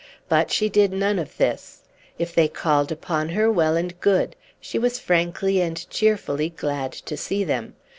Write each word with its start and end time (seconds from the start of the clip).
But 0.27 0.49
she 0.49 0.67
did 0.67 0.91
none 0.91 1.19
of 1.19 1.37
this. 1.37 1.83
If 2.17 2.33
they 2.33 2.47
called 2.47 2.91
upon 2.91 3.29
her, 3.29 3.51
well 3.51 3.75
and 3.75 3.99
good; 4.01 4.35
she 4.59 4.79
was 4.79 4.97
frankly 4.97 5.61
and 5.61 5.87
cheerfully 5.91 6.49
glad 6.49 6.91
to 6.93 7.15
see 7.15 7.43
them. 7.43 7.75